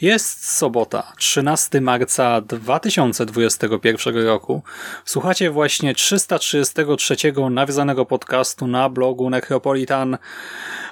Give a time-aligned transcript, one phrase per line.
[0.00, 4.62] Jest sobota, 13 marca 2021 roku.
[5.04, 7.16] Słuchacie właśnie 333
[7.50, 10.18] nawiązanego podcastu na blogu Necropolitan,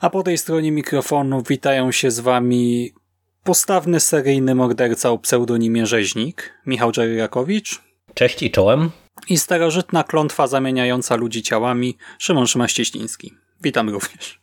[0.01, 2.93] a po tej stronie mikrofonu witają się z wami
[3.43, 7.83] postawny seryjny morderca o pseudonimie Rzeźnik, Michał Dżeryrakowicz.
[8.15, 8.91] Cześć i czołem.
[9.29, 13.35] I starożytna klątwa zamieniająca ludzi ciałami, Szymon Szymaścieśliński.
[13.63, 14.41] Witam również.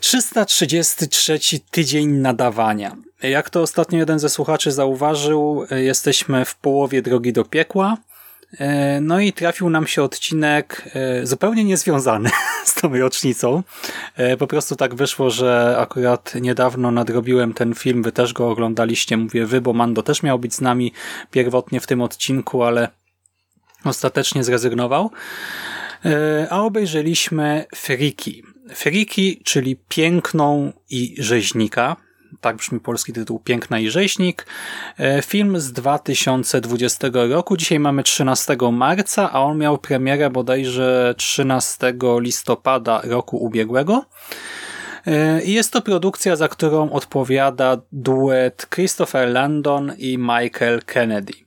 [0.00, 1.38] 333
[1.70, 2.96] tydzień nadawania.
[3.22, 7.96] Jak to ostatnio jeden ze słuchaczy zauważył, jesteśmy w połowie drogi do piekła.
[9.00, 12.30] No i trafił nam się odcinek e, zupełnie niezwiązany
[12.64, 13.62] z tą rocznicą.
[14.16, 19.16] E, po prostu tak wyszło, że akurat niedawno nadrobiłem ten film, wy też go oglądaliście,
[19.16, 20.92] mówię wy, bo Mando też miał być z nami
[21.30, 22.88] pierwotnie w tym odcinku, ale
[23.84, 25.10] ostatecznie zrezygnował.
[26.04, 28.42] E, a obejrzeliśmy Friki.
[28.74, 31.96] Friki, czyli Piękną i Rzeźnika.
[32.40, 34.46] Tak brzmi polski tytuł Piękna i Rzeźnik.
[34.98, 37.56] E, film z 2020 roku.
[37.56, 44.04] Dzisiaj mamy 13 marca, a on miał premierę bodajże 13 listopada roku ubiegłego.
[45.06, 51.45] E, I jest to produkcja, za którą odpowiada duet Christopher Landon i Michael Kennedy.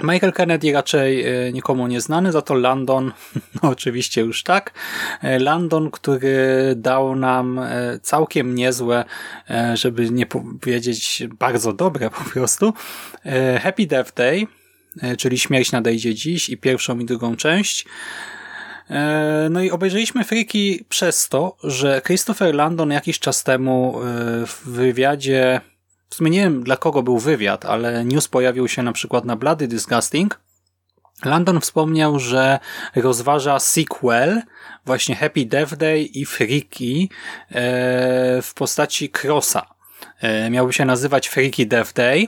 [0.00, 3.12] Michael Kennedy raczej e, nikomu nie znany, za to Landon,
[3.62, 4.72] no oczywiście już tak.
[5.22, 6.36] E, Landon, który
[6.76, 9.04] dał nam e, całkiem niezłe,
[9.74, 12.72] żeby nie powiedzieć bardzo dobre po prostu,
[13.62, 14.46] Happy Death Day,
[15.18, 17.86] czyli Śmierć nadejdzie dziś i pierwszą i drugą część.
[19.50, 24.00] No i obejrzeliśmy Friki przez to, że Christopher Landon jakiś czas temu
[24.46, 25.60] w wywiadzie
[26.12, 29.36] w sumie nie wiem dla kogo był wywiad, ale news pojawił się na przykład na
[29.36, 30.40] Bloody Disgusting.
[31.24, 32.58] Landon wspomniał, że
[32.94, 34.42] rozważa sequel
[34.86, 37.08] właśnie Happy Death Day i Freaky
[38.42, 39.74] w postaci Crossa.
[40.20, 42.26] E, miałby się nazywać Freaky Death Day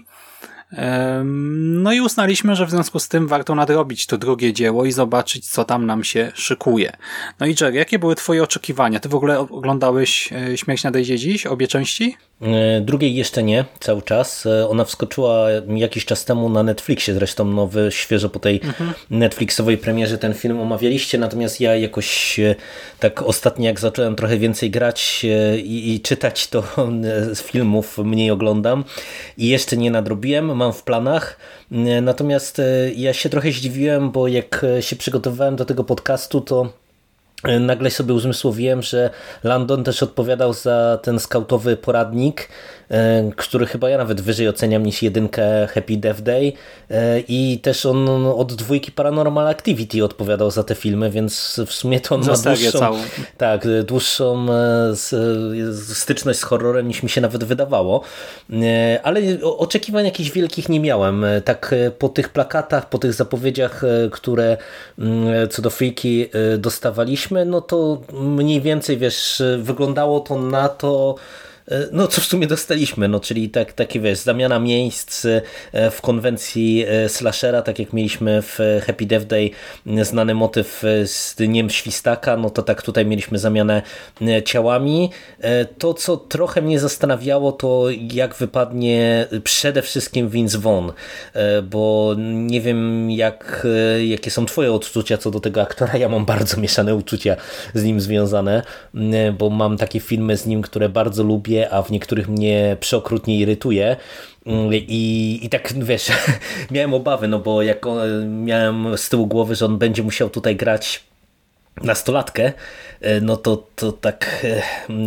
[1.64, 5.48] no i uznaliśmy, że w związku z tym warto nadrobić to drugie dzieło i zobaczyć,
[5.48, 6.96] co tam nam się szykuje.
[7.40, 9.00] No i Jerry, jakie były twoje oczekiwania?
[9.00, 12.16] Ty w ogóle oglądałeś e, Śmierć nadejdzie dziś, obie części?
[12.42, 14.46] E, drugiej jeszcze nie, cały czas.
[14.46, 18.92] E, ona wskoczyła jakiś czas temu na Netflixie, zresztą nowy, świeżo po tej mhm.
[19.10, 22.40] Netflixowej premierze ten film omawialiście, natomiast ja jakoś
[23.00, 25.26] tak ostatnio jak zacząłem trochę więcej grać
[25.64, 26.62] i, i czytać, to
[27.34, 28.84] z filmów mniej oglądam
[29.38, 31.36] i jeszcze nie nadrobiłem mam w planach.
[32.02, 36.72] Natomiast e, ja się trochę zdziwiłem, bo jak e, się przygotowywałem do tego podcastu, to
[37.60, 39.10] nagle sobie uzmysłowiłem, że
[39.44, 42.48] Landon też odpowiadał za ten skautowy poradnik
[42.90, 46.52] E, który chyba ja nawet wyżej oceniam niż jedynkę Happy Death Day
[46.90, 52.00] e, i też on od dwójki Paranormal Activity odpowiadał za te filmy, więc w sumie
[52.00, 52.98] to on ma dłuższą, całą.
[53.38, 54.96] tak, dłuższą e,
[55.94, 58.00] styczność z horrorem niż mi się nawet wydawało,
[59.02, 61.26] ale oczekiwań jakichś wielkich nie miałem.
[61.44, 64.56] Tak po tych plakatach, po tych zapowiedziach, które
[64.98, 71.14] mm, co do Freaky dostawaliśmy, no to mniej więcej, wiesz, wyglądało to na to,
[71.92, 75.26] no co w sumie dostaliśmy, no czyli tak, takie wiesz, zamiana miejsc
[75.72, 79.50] e, w konwencji e, slashera, tak jak mieliśmy w Happy Death Day
[80.02, 83.82] znany motyw z dniem świstaka, no to tak tutaj mieliśmy zamianę
[84.44, 85.10] ciałami.
[85.78, 90.90] To co trochę mnie zastanawiało to jak wypadnie przede wszystkim Vince Vaughn,
[91.70, 93.66] bo nie wiem jak,
[94.04, 97.36] jakie są twoje odczucia co do tego aktora, ja mam bardzo mieszane uczucia
[97.74, 98.62] z nim związane,
[99.38, 103.96] bo mam takie filmy z nim, które bardzo lubię a w niektórych mnie przeokrutnie irytuje.
[104.72, 106.12] I, I tak wiesz,
[106.70, 107.86] miałem obawy, no bo jak
[108.28, 111.04] miałem z tyłu głowy, że on będzie musiał tutaj grać
[111.82, 112.52] nastolatkę,
[113.00, 114.46] e, no to, to tak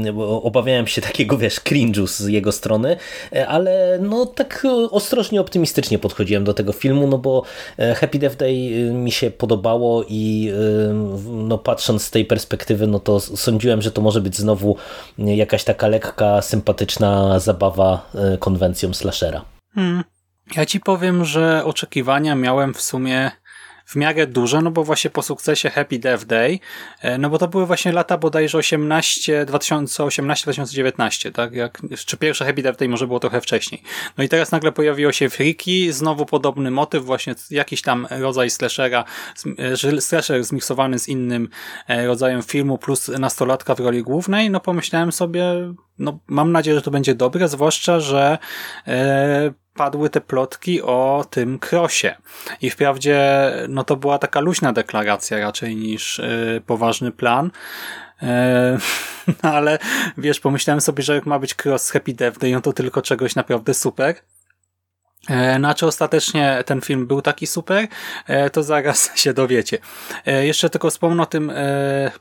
[0.08, 2.98] e, obawiałem się takiego, wiesz, cringe'u z jego strony,
[3.34, 7.44] e, ale no tak ostrożnie, optymistycznie podchodziłem do tego filmu, no bo
[7.96, 10.52] Happy Death Day mi się podobało i
[11.26, 14.76] no patrząc z tej perspektywy, no to sądziłem, że to może być znowu
[15.18, 19.46] jakaś taka lekka, sympatyczna zabawa konwencją slashera.
[19.76, 20.04] Hmm.
[20.56, 23.32] Ja ci powiem, że oczekiwania miałem w sumie
[23.88, 26.60] w miarę duże, no bo właśnie po sukcesie Happy Death Day,
[27.02, 31.54] e, no bo to były właśnie lata bodajże 18, 2018-2019, tak?
[31.54, 33.82] Jak, czy pierwsze Happy Death Day może było trochę wcześniej.
[34.18, 39.04] No i teraz nagle pojawiło się Freaky, znowu podobny motyw, właśnie jakiś tam rodzaj slashera,
[39.58, 41.50] e, slasher zmiksowany z innym
[41.88, 45.44] e, rodzajem filmu plus nastolatka w roli głównej, no pomyślałem sobie,
[46.00, 48.38] no mam nadzieję, że to będzie dobre, zwłaszcza, że
[48.88, 52.16] e, padły te plotki o tym krosie.
[52.62, 57.52] I wprawdzie no to była taka luźna deklaracja raczej niż yy, poważny plan.
[58.22, 58.28] Yy,
[59.52, 59.80] ale
[60.18, 63.02] wiesz, pomyślałem sobie, że jak ma być cross z Happy Death Day, no to tylko
[63.02, 64.16] czegoś naprawdę super.
[65.28, 67.88] E, na czy ostatecznie ten film był taki super,
[68.28, 69.78] e, to zaraz się dowiecie.
[70.26, 71.52] E, jeszcze tylko wspomnę o tym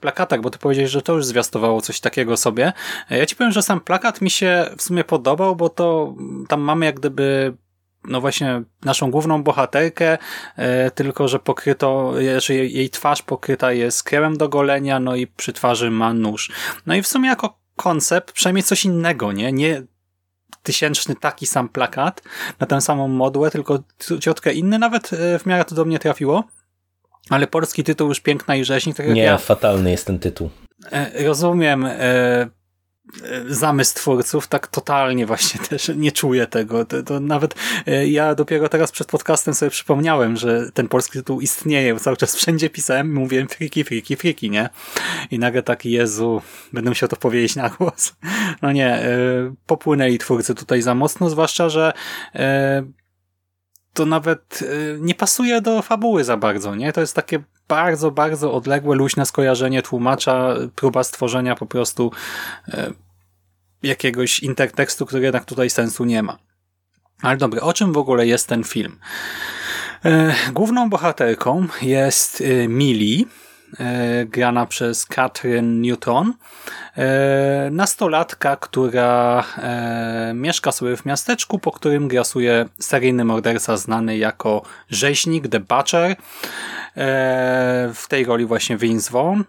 [0.00, 2.72] plakatach, bo ty powiedziałeś, że to już zwiastowało coś takiego sobie.
[3.10, 6.14] Ja ci powiem, że sam plakat mi się w sumie podobał, bo to
[6.48, 7.54] tam mamy jak gdyby
[8.04, 10.18] no właśnie naszą główną bohaterkę,
[10.94, 15.90] tylko że pokryto, że jej twarz pokryta jest kremem do golenia, no i przy twarzy
[15.90, 16.52] ma nóż.
[16.86, 19.52] No i w sumie jako koncept przynajmniej coś innego, nie?
[19.52, 19.82] Nie
[20.66, 22.22] tysięczny taki sam plakat
[22.60, 23.78] na tę samą modłę, tylko
[24.20, 26.44] ciotkę inny, nawet e, w miarę to do mnie trafiło.
[27.30, 28.96] Ale polski tytuł już Piękna i Rzeźnik.
[28.96, 30.50] Tak Nie, ja, fatalny jest ten tytuł.
[30.92, 32.48] E, rozumiem e,
[33.48, 36.84] zamysł twórców, tak totalnie właśnie też nie czuję tego.
[36.84, 37.54] To, to, nawet
[37.86, 42.00] e, ja dopiero teraz przed podcastem sobie przypomniałem, że ten polski tytuł istnieje.
[42.00, 44.68] Cały czas wszędzie pisałem i mówiłem friki, friki, friki, nie?
[45.30, 46.42] I nagle taki Jezu,
[46.72, 48.12] będę musiał to powiedzieć na głos.
[48.62, 49.08] No nie, e,
[49.66, 51.92] popłynęli twórcy tutaj za mocno, zwłaszcza, że
[52.34, 52.82] e,
[53.96, 54.64] to nawet
[55.00, 56.92] nie pasuje do fabuły za bardzo, nie?
[56.92, 62.12] To jest takie bardzo, bardzo odległe, luźne skojarzenie tłumacza, próba stworzenia po prostu
[62.68, 62.92] e,
[63.82, 66.38] jakiegoś intertekstu, który jednak tutaj sensu nie ma.
[67.22, 68.98] Ale dobra, o czym w ogóle jest ten film?
[70.04, 73.45] E, główną bohaterką jest Millie, e,
[74.26, 76.34] grana przez Catherine Newton,
[76.96, 84.62] e, nastolatka, która e, mieszka sobie w miasteczku, po którym grasuje seryjny morderca znany jako
[84.90, 86.16] rzeźnik, The Butcher,
[86.96, 89.42] E, w tej roli właśnie Vince Vaughn.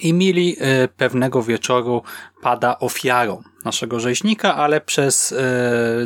[0.00, 2.02] I Mili e, pewnego wieczoru
[2.42, 5.36] pada ofiarą naszego rzeźnika, ale przez e,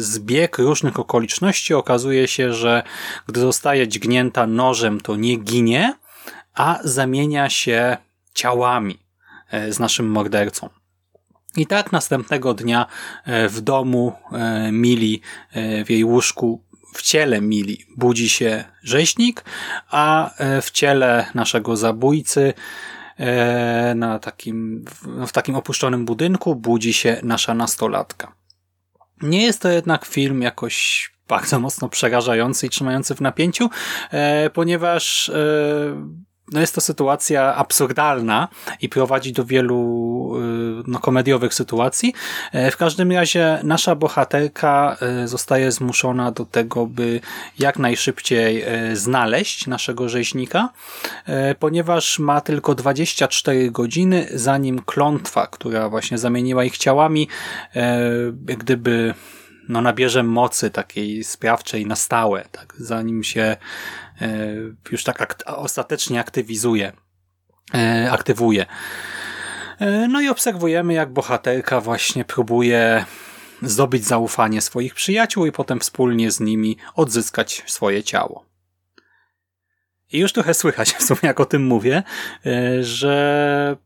[0.01, 2.83] zbieg różnych okoliczności okazuje się, że
[3.27, 5.95] gdy zostaje dźgnięta nożem, to nie ginie,
[6.57, 7.97] a zamienia się
[8.35, 8.99] ciałami
[9.71, 10.69] z naszym mordercą.
[11.57, 12.87] I tak następnego dnia
[13.49, 14.13] w domu
[14.73, 15.21] Mili
[15.85, 19.45] w jej łóżku w ciele Mili budzi się rzeźnik,
[19.91, 22.55] a e, w ciele naszego zabójcy
[23.17, 24.85] e, na takim,
[25.27, 28.33] w takim opuszczonym budynku budzi się nasza nastolatka.
[29.23, 33.71] Nie jest to jednak film jakoś bardzo mocno przerażający i trzymający w napięciu,
[34.11, 35.31] e, ponieważ
[36.53, 38.49] no jest to sytuacja absurdalna
[38.81, 42.15] i prowadzi do wielu y, no, komediowych sytuacji.
[42.53, 47.21] E, w każdym razie nasza bohaterka e, zostaje zmuszona do tego, by
[47.59, 50.69] jak najszybciej e, znaleźć naszego rzeźnika,
[51.59, 57.29] ponieważ ma tylko 24 godziny, zanim klątwa, która właśnie zamieniła ich ciałami,
[58.43, 59.15] gdyby
[59.69, 63.57] no, nabierze mocy takiej sprawczej na stałe, tak, zanim się
[64.21, 64.55] E,
[64.93, 66.93] już tak ostatecznie aktywizuje,
[67.75, 68.67] e, aktywuje.
[69.79, 73.05] E, no i obserwujemy, jak bohaterka właśnie próbuje
[73.63, 78.45] zdobyć zaufanie swoich przyjaciół i potem wspólnie z nimi odzyskać swoje ciało.
[80.13, 82.03] I już trochę słychać w sumie, jak o tym mówię,
[82.81, 83.77] że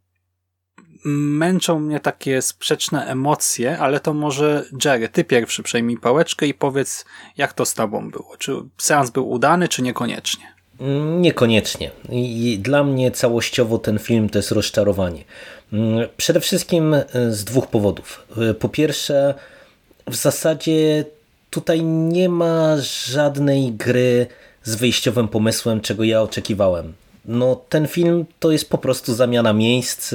[1.04, 7.04] męczą mnie takie sprzeczne emocje, ale to może Jerry, ty pierwszy przejmij pałeczkę i powiedz,
[7.37, 8.37] jak to z tobą było.
[8.38, 10.45] Czy seans był udany, czy niekoniecznie?
[10.80, 11.90] Mm, niekoniecznie.
[12.11, 15.25] I dla mnie całościowo ten film to jest rozczarowanie.
[15.73, 18.26] Mm, przede wszystkim e, z dwóch powodów.
[18.50, 19.35] E, po pierwsze,
[20.07, 21.04] w zasadzie
[21.50, 22.76] tutaj nie ma
[23.07, 24.26] żadnej gry
[24.62, 26.92] z wyjściowym pomysłem, czego ja oczekiwałem.
[27.30, 30.14] No ten film to jest po prostu zamiana miejsc,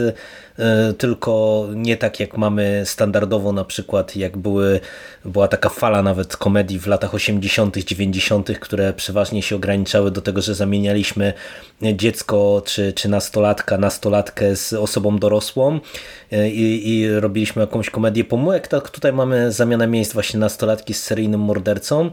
[0.59, 4.79] E, tylko nie tak jak mamy standardowo na przykład jak były,
[5.25, 10.41] była taka fala nawet komedii w latach 80., 90., które przeważnie się ograniczały do tego,
[10.41, 11.33] że zamienialiśmy
[11.81, 15.79] dziecko czy, czy nastolatka, nastolatkę z osobą dorosłą
[16.31, 21.03] e, i, i robiliśmy jakąś komedię pomółek, tak tutaj mamy zamianę miejsc właśnie nastolatki z
[21.03, 22.11] seryjnym mordercą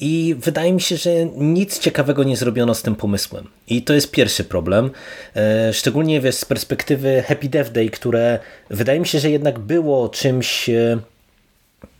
[0.00, 3.48] i wydaje mi się, że nic ciekawego nie zrobiono z tym pomysłem.
[3.68, 4.90] I to jest pierwszy problem.
[5.36, 8.38] E, szczególnie wiesz, z perspektywy Happy Death Day, które
[8.70, 10.98] wydaje mi się, że jednak było czymś e,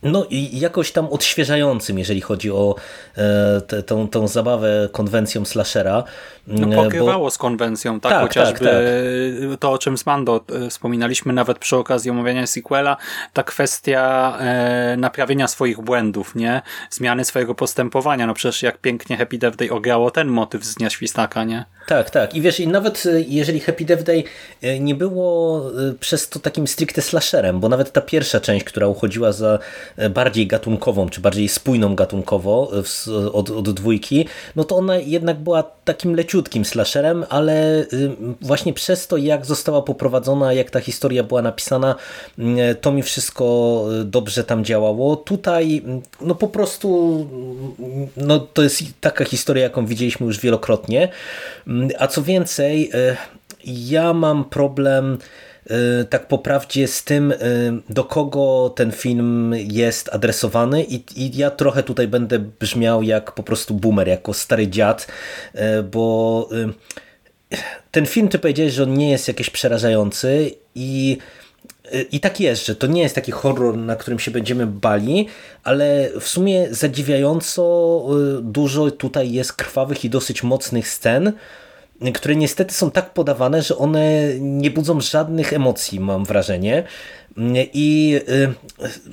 [0.03, 2.75] no i jakoś tam odświeżającym, jeżeli chodzi o
[3.17, 6.03] e, te, tą, tą zabawę konwencją slashera.
[6.47, 7.31] No mm, pokrywało bo...
[7.31, 8.73] z konwencją, tak, tak chociażby tak,
[9.49, 9.59] tak.
[9.59, 12.97] to, o czym z Mando e, wspominaliśmy nawet przy okazji omawiania sequela,
[13.33, 16.61] ta kwestia e, naprawienia swoich błędów, nie?
[16.89, 20.89] Zmiany swojego postępowania, no przecież jak pięknie Happy Death Day ograło ten motyw z Dnia
[20.89, 21.65] Świstaka, nie?
[21.87, 22.35] Tak, tak.
[22.35, 24.23] I wiesz, i nawet e, jeżeli Happy Death Day
[24.61, 25.61] e, nie było
[25.99, 29.59] przez to takim stricte slasherem, bo nawet ta pierwsza część, która uchodziła za
[30.09, 32.71] bardziej gatunkową, czy bardziej spójną gatunkowo
[33.33, 34.25] od, od dwójki,
[34.55, 38.11] no to ona jednak była takim leciutkim slasherem, ale y,
[38.41, 41.95] właśnie przez to, jak została poprowadzona, jak ta historia była napisana,
[42.39, 45.15] y, to mi wszystko dobrze tam działało.
[45.15, 45.81] Tutaj,
[46.21, 47.27] no po prostu,
[48.17, 51.09] no to jest taka historia, jaką widzieliśmy już wielokrotnie.
[51.99, 52.91] A co więcej,
[53.65, 55.17] ja mam problem
[56.09, 57.37] tak po prawdzie z tym, y,
[57.89, 63.43] do kogo ten film jest adresowany i, i ja trochę tutaj będę brzmiał jak po
[63.43, 65.07] prostu boomer, jako stary dziad,
[65.55, 66.49] y, bo
[67.91, 71.17] ten film ty powiedziałeś, że on nie jest jakiś przerażający i
[72.11, 75.27] i tak jest, że to nie jest taki horror, na którym się będziemy bali,
[75.63, 78.05] ale w sumie zadziwiająco
[78.41, 81.33] dużo tutaj jest krwawych i dosyć mocnych scen,
[82.13, 86.83] które niestety są tak podawane, że one nie budzą żadnych emocji, mam wrażenie.
[87.73, 88.53] I y,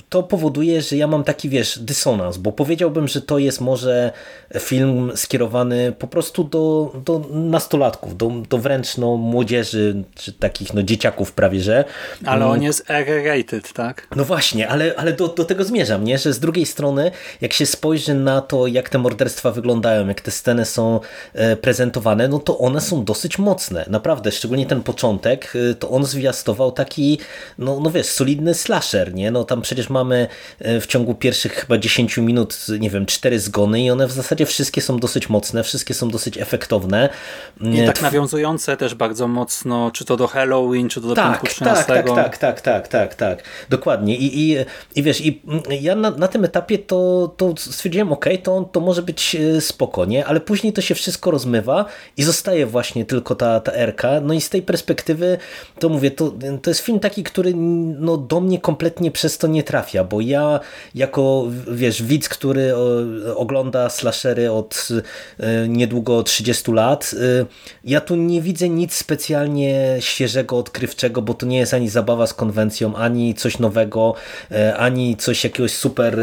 [0.09, 4.13] to powoduje, że ja mam taki, wiesz, dysonans, bo powiedziałbym, że to jest może
[4.59, 10.83] film skierowany po prostu do, do nastolatków, do, do wręcz no, młodzieży, czy takich no,
[10.83, 11.85] dzieciaków prawie, że.
[12.25, 12.63] Ale on mm.
[12.63, 14.07] jest R-rated, tak?
[14.17, 16.19] No właśnie, ale, ale do, do tego zmierzam, nie?
[16.19, 17.11] że z drugiej strony,
[17.41, 21.01] jak się spojrzy na to, jak te morderstwa wyglądają, jak te sceny są
[21.33, 26.05] e, prezentowane, no to one są dosyć mocne, naprawdę, szczególnie ten początek, e, to on
[26.05, 27.19] zwiastował taki,
[27.59, 29.31] no, no wiesz, solidny slasher, nie?
[29.31, 30.29] No tam przecież mamy
[30.59, 34.47] e, w ciągu pierwszych chyba 10 minut, nie wiem, cztery zgony i one w zasadzie
[34.47, 37.09] wszystkie są dosyć mocne, wszystkie są dosyć efektowne.
[37.61, 41.85] I tak nawiązujące też bardzo mocno, czy to do Halloween, czy to do tak, 13.
[41.85, 44.17] Tak, tak, tak, tak, tak, tak, tak, dokładnie.
[44.17, 44.57] I, i,
[44.95, 45.43] i wiesz, i
[45.81, 50.05] ja na, na tym etapie to, to stwierdziłem, ok, to, to może być e, spoko,
[50.05, 50.27] nie?
[50.27, 51.85] Ale później to się wszystko rozmywa
[52.17, 54.21] i zostaje właśnie tylko ta, ta Erka.
[54.21, 55.39] No i z tej perspektywy
[55.79, 57.55] to mówię, to, to jest film taki, który
[58.03, 60.61] no, do mnie kompletnie przez to nie trafia, bo ja
[60.95, 62.75] jako, wiesz, widz, który
[63.37, 64.89] ogląda slashery od
[65.41, 67.47] e, niedługo 30 lat, e,
[67.85, 72.35] ja tu nie widzę nic specjalnie świeżego, odkrywczego, bo to nie jest ani zabawa z
[72.35, 74.15] konwencją, ani coś nowego,
[74.51, 76.19] e, ani coś jakiegoś super,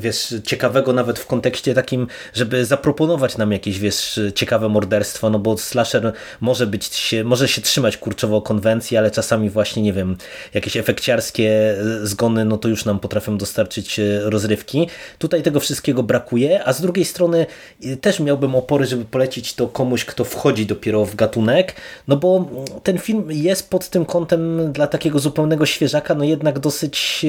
[0.00, 5.58] wiesz, ciekawego nawet w kontekście takim, żeby zaproponować nam jakieś, wiesz, ciekawe morderstwo, no bo
[5.58, 10.16] slasher może być, może się trzymać kurczowo konwencji, ale czasami właśnie, nie wiem,
[10.54, 10.76] jakieś
[11.16, 14.88] efekciarskie zgony, no to już nam potrafią dostarczyć e, rozrywki.
[15.18, 17.46] Tutaj tego wszystkiego brakuje, a z drugiej strony
[17.82, 21.74] e, też miałbym opory, żeby polecić to komuś, kto wchodzi dopiero w gatunek,
[22.08, 22.48] no bo
[22.82, 27.24] ten film jest pod tym kątem dla takiego zupełnego świeżaka, no jednak dosyć,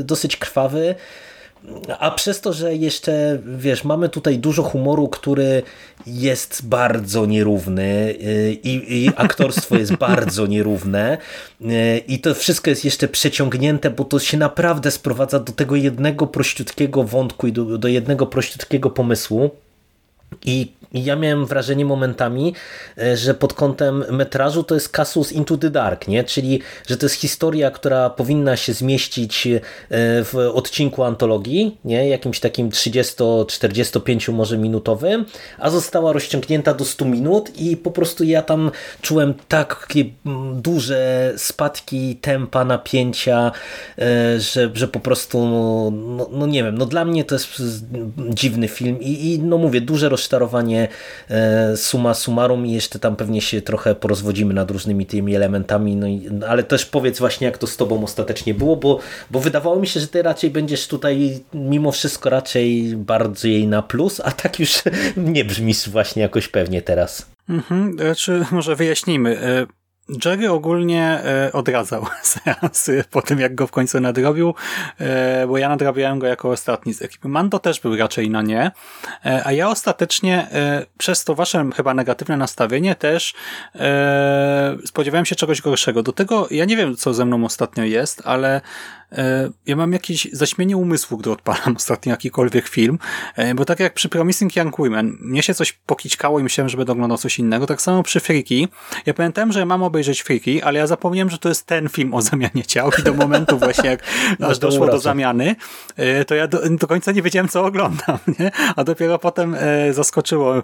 [0.00, 0.94] e, dosyć krwawy.
[1.98, 5.62] A przez to, że jeszcze, wiesz, mamy tutaj dużo humoru, który
[6.06, 11.18] jest bardzo nierówny y, i, i aktorstwo jest bardzo nierówne
[11.60, 16.26] y, i to wszystko jest jeszcze przeciągnięte, bo to się naprawdę sprowadza do tego jednego
[16.26, 19.50] prościutkiego wątku i do, do jednego prościutkiego pomysłu.
[20.44, 22.54] I ja miałem wrażenie momentami,
[22.98, 26.24] e, że pod kątem metrażu to jest Casus Into the Dark, nie?
[26.24, 29.60] czyli że to jest historia, która powinna się zmieścić e,
[30.24, 32.08] w odcinku antologii, nie?
[32.08, 35.24] jakimś takim 30-45 może minutowym,
[35.58, 38.70] a została rozciągnięta do 100 minut i po prostu ja tam
[39.00, 40.04] czułem takie
[40.54, 43.52] duże spadki tempa, napięcia,
[43.98, 47.62] e, że, że po prostu no, no, no nie wiem, no dla mnie to jest
[48.30, 50.88] dziwny film i, i no mówię, duże rozciągnięcie rozczarowanie
[51.30, 56.06] e, suma summarum i jeszcze tam pewnie się trochę porozwodzimy nad różnymi tymi elementami, no
[56.06, 58.98] i, ale też powiedz właśnie jak to z tobą ostatecznie było, bo,
[59.30, 64.20] bo wydawało mi się, że ty raczej będziesz tutaj mimo wszystko raczej bardziej na plus,
[64.24, 64.82] a tak już
[65.16, 67.26] nie brzmisz właśnie jakoś pewnie teraz.
[67.48, 69.66] Mhm, czy może wyjaśnijmy.
[70.24, 74.54] Jerry ogólnie e, odradzał seansy po tym, jak go w końcu nadrobił,
[75.00, 77.28] e, bo ja nadrabiałem go jako ostatni z ekipy.
[77.28, 78.70] Mando też był raczej na nie,
[79.26, 80.48] e, a ja ostatecznie
[80.98, 83.34] przez to wasze chyba negatywne nastawienie też
[84.84, 86.02] spodziewałem się czegoś gorszego.
[86.02, 88.60] Do tego ja nie wiem, co ze mną ostatnio jest, ale
[89.66, 92.98] ja mam jakieś zaśmienie umysłu, gdy odpalam ostatnio jakikolwiek film,
[93.36, 96.76] e, bo tak jak przy Promising Young Women, mnie się coś pokićkało i myślałem, że
[96.76, 98.68] będę oglądał coś innego, tak samo przy Freaky.
[99.06, 102.22] Ja pamiętałem, że mam obejrzeć Freaky, ale ja zapomniałem, że to jest ten film o
[102.22, 104.02] zamianie ciał i do momentu właśnie, jak
[104.40, 105.56] no aż doszło do zamiany,
[105.96, 108.50] e, to ja do, do końca nie wiedziałem, co oglądam, nie?
[108.76, 109.56] A dopiero potem
[109.90, 110.62] zaskoczyło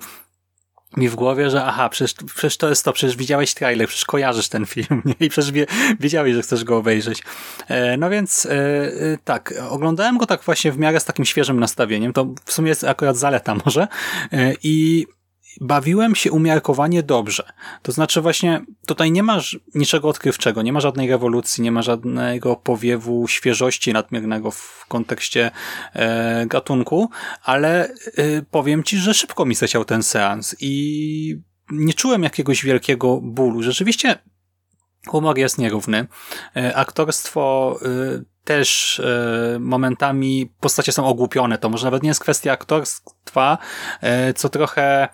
[0.97, 4.49] mi w głowie, że aha, przecież, przecież to jest to, przecież widziałeś trailer, przecież kojarzysz
[4.49, 5.15] ten film nie?
[5.21, 5.67] i przecież wie,
[6.01, 7.23] wiedziałeś, że chcesz go obejrzeć.
[7.69, 8.91] E, no więc e, e,
[9.25, 12.85] tak, oglądałem go tak właśnie w miarę z takim świeżym nastawieniem, to w sumie jest
[12.85, 13.89] akurat zaleta może
[14.33, 15.07] e, i
[15.61, 17.53] bawiłem się umiarkowanie dobrze.
[17.83, 22.57] To znaczy właśnie tutaj nie masz niczego odkrywczego, nie ma żadnej rewolucji, nie ma żadnego
[22.57, 25.51] powiewu świeżości nadmiernego w kontekście
[25.95, 27.11] e, gatunku,
[27.43, 27.93] ale e,
[28.51, 33.63] powiem ci, że szybko mi zleciał ten seans i nie czułem jakiegoś wielkiego bólu.
[33.63, 34.19] Rzeczywiście
[35.07, 36.07] humor jest nierówny.
[36.57, 37.89] E, aktorstwo e,
[38.45, 41.59] też e, momentami postacie są ogłupione.
[41.59, 43.59] To może nawet nie jest kwestia aktorstwa,
[44.01, 45.09] e, co trochę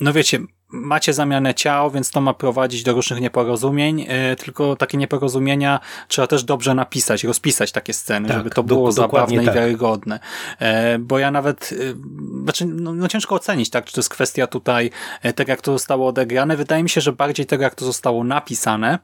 [0.00, 4.98] no wiecie, macie zamianę ciał, więc to ma prowadzić do różnych nieporozumień, e, tylko takie
[4.98, 9.54] nieporozumienia trzeba też dobrze napisać, rozpisać takie sceny, tak, żeby to było zabawne tak.
[9.54, 10.20] i wiarygodne.
[10.58, 11.74] E, bo ja nawet,
[12.42, 14.90] znaczy, no, no, ciężko ocenić, tak, czy to jest kwestia tutaj
[15.34, 16.56] tego, jak to zostało odegrane.
[16.56, 18.98] Wydaje mi się, że bardziej tego, jak to zostało napisane,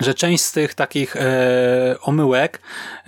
[0.00, 2.60] że część z tych takich e, omyłek,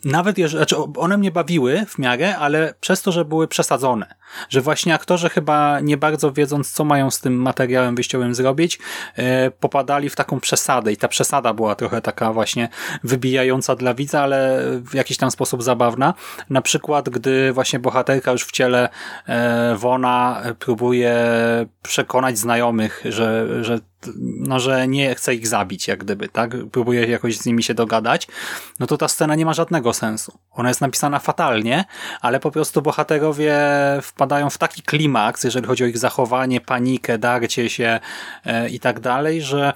[0.04, 4.14] nawet jeżeli, znaczy one mnie bawiły w miarę, ale przez to, że były przesadzone.
[4.48, 8.78] Że właśnie aktorzy chyba nie bardzo wiedząc, co mają z tym materiałem wyjściowym zrobić,
[9.16, 12.68] e, popadali w taką przesadę i ta przesada była trochę taka właśnie
[13.04, 16.14] wybijająca dla widza, ale w jakiś tam sposób zabawna.
[16.50, 18.88] Na przykład, gdy właśnie bohaterka już w ciele
[19.26, 21.16] e, Wona próbuje
[21.82, 23.78] przekonać znajomych, że, że
[24.20, 26.50] no, że nie chce ich zabić, jak gdyby, tak?
[26.72, 28.28] Próbuje jakoś z nimi się dogadać,
[28.80, 30.38] no to ta scena nie ma żadnego sensu.
[30.50, 31.84] Ona jest napisana fatalnie,
[32.20, 33.58] ale po prostu bohaterowie
[34.02, 38.00] wpadają w taki klimaks, jeżeli chodzi o ich zachowanie, panikę, darcie się
[38.44, 39.72] e, i tak dalej, że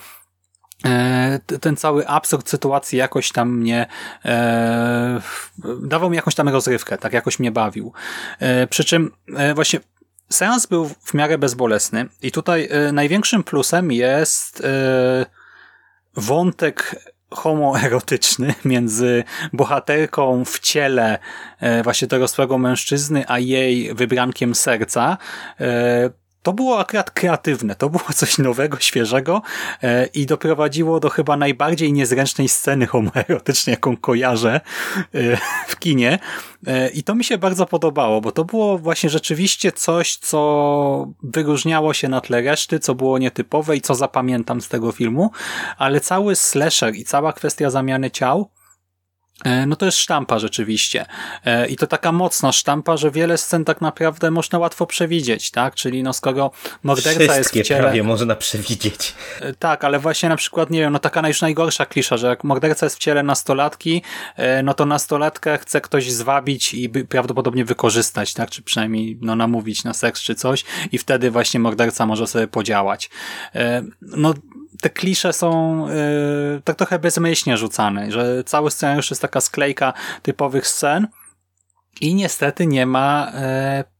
[0.84, 3.86] e, ten cały absurd sytuacji jakoś tam mnie
[4.24, 5.20] e,
[5.82, 7.92] dawał mi jakąś tam rozrywkę, tak jakoś mnie bawił.
[8.38, 9.80] E, przy czym e, właśnie
[10.32, 15.26] seans był w miarę bezbolesny i tutaj e, największym plusem jest e,
[16.16, 16.96] wątek
[17.30, 21.18] homoerotyczny między bohaterką w ciele
[21.60, 25.18] e, właśnie dorosłego mężczyzny, a jej wybrankiem serca.
[26.42, 29.42] To było akurat kreatywne, to było coś nowego, świeżego
[29.82, 34.60] e, i doprowadziło do chyba najbardziej niezręcznej sceny homoerotycznej, jaką kojarzę
[35.14, 35.36] e,
[35.68, 36.18] w kinie.
[36.66, 41.94] E, I to mi się bardzo podobało, bo to było właśnie rzeczywiście coś, co wyróżniało
[41.94, 45.30] się na tle reszty, co było nietypowe i co zapamiętam z tego filmu,
[45.78, 48.50] ale cały slasher i cała kwestia zamiany ciał
[49.66, 51.06] no to jest sztampa rzeczywiście.
[51.44, 55.74] E, I to taka mocna sztampa, że wiele scen tak naprawdę można łatwo przewidzieć, tak?
[55.74, 56.50] Czyli no skoro
[56.82, 57.80] morderca Wszystkie jest w ciele...
[57.80, 59.14] prawie można przewidzieć.
[59.40, 62.44] E, tak, ale właśnie na przykład, nie wiem, no taka już najgorsza klisza, że jak
[62.44, 64.02] morderca jest w ciele nastolatki,
[64.62, 68.50] no to nastolatkę chce ktoś zwabić i prawdopodobnie wykorzystać, tak?
[68.50, 73.10] Czy przynajmniej no namówić na seks czy coś i wtedy właśnie morderca może sobie podziałać.
[74.00, 74.34] No
[74.82, 79.92] te klisze są yy, tak trochę bezmyślnie rzucane, że cały scenariusz jest taka sklejka
[80.22, 81.08] typowych scen
[82.00, 83.32] i niestety nie ma
[83.76, 83.91] yy,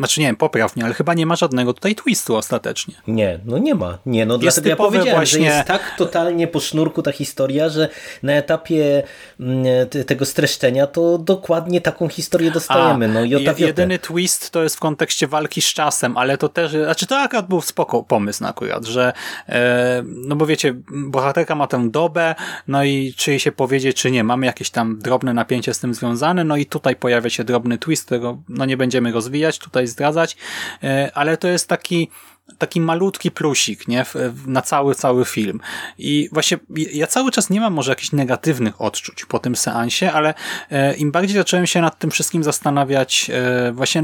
[0.00, 2.94] znaczy nie wiem, popraw mnie, ale chyba nie ma żadnego tutaj twistu ostatecznie.
[3.06, 3.98] Nie, no nie ma.
[4.06, 5.50] Nie, no jest dlatego ja powiedziałem, właśnie...
[5.50, 7.88] że jest tak totalnie po sznurku ta historia, że
[8.22, 9.02] na etapie
[9.40, 9.64] mm,
[10.06, 13.04] tego streszczenia to dokładnie taką historię dostajemy.
[13.04, 16.72] A, no i jedyny twist to jest w kontekście walki z czasem, ale to też,
[16.72, 19.12] znaczy to akurat był spoko pomysł akurat, że
[19.48, 22.34] e, no bo wiecie, bohaterka ma tę dobę,
[22.68, 25.94] no i czy jej się powiedzieć, czy nie, mamy jakieś tam drobne napięcie z tym
[25.94, 30.36] związane, no i tutaj pojawia się drobny twist, którego no nie będziemy rozwijać, tutaj zdradzać,
[30.82, 32.10] e, ale to jest taki
[32.58, 34.06] taki malutki plusik, nie?
[34.46, 35.60] Na cały, cały film.
[35.98, 36.58] I właśnie
[36.92, 40.34] ja cały czas nie mam może jakichś negatywnych odczuć po tym seansie, ale
[40.70, 44.02] e, im bardziej zacząłem się nad tym wszystkim zastanawiać, e, właśnie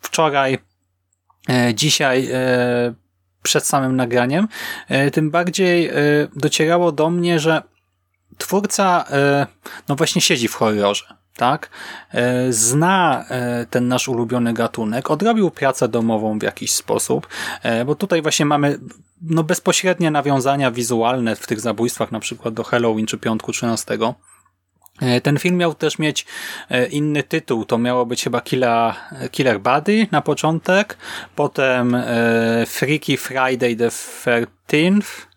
[0.00, 0.58] wczoraj
[1.74, 2.28] dzisiaj
[3.42, 4.48] przed samym nagraniem,
[5.12, 5.90] tym bardziej
[6.36, 7.62] docierało do mnie, że
[8.38, 9.04] twórca
[9.88, 11.70] no właśnie siedzi w horrorze tak,
[12.12, 17.28] e, zna e, ten nasz ulubiony gatunek, odrobił pracę domową w jakiś sposób,
[17.62, 18.78] e, bo tutaj właśnie mamy
[19.22, 23.98] no, bezpośrednie nawiązania wizualne w tych zabójstwach, na przykład do Halloween czy Piątku 13.
[25.22, 26.26] Ten film miał też mieć
[26.90, 28.94] inny tytuł, to miało być chyba Killer,
[29.30, 30.96] Killer Buddy na początek,
[31.36, 31.96] potem
[32.66, 35.29] Freaky Friday the 13th, E,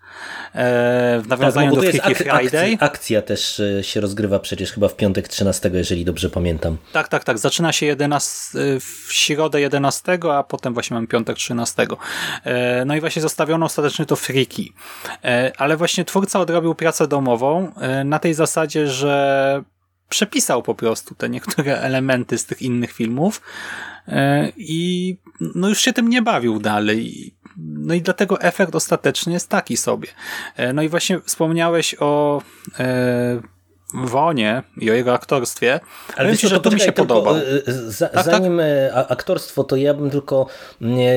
[0.54, 2.74] w nawiązaniu tak, no do Freaky ak Friday.
[2.74, 6.78] Akcja, akcja, też e, się rozgrywa przecież chyba w piątek 13, jeżeli dobrze pamiętam.
[6.94, 7.38] Tak, tak, tak.
[7.38, 11.88] Zaczyna się 11, e, w środę 11, a potem właśnie mamy piątek 13.
[12.86, 14.74] No i właśnie zostawiono ostatecznie to Freaky.
[15.58, 17.72] Ale właśnie twórca odrobił pracę domową
[18.06, 19.64] na tej zasadzie, że
[20.10, 23.42] przepisał po prostu te niektóre elementy z tych innych filmów
[24.58, 25.18] i
[25.56, 27.34] no już się tym nie bawił dalej.
[27.58, 30.08] No i dlatego efekt ostateczny jest taki sobie.
[30.56, 32.42] E, no i właśnie wspomniałeś o
[32.80, 33.42] e,
[33.94, 35.80] Wonie i o jego aktorstwie.
[36.18, 37.32] Ale wiecie, że to mi się podoba.
[37.32, 38.62] E, za, tak, zanim
[38.94, 39.12] tak?
[39.12, 40.48] aktorstwo, to ja bym tylko